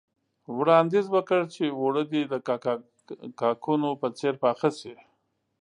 وړانديز 0.57 1.05
وکړ 1.15 1.41
چې 1.53 1.63
اوړه 1.79 2.03
دې 2.11 2.21
د 2.31 2.33
کاکونو 3.41 3.89
په 4.01 4.07
څېر 4.17 4.33
پاخه 4.43 4.69
شي. 4.79 4.93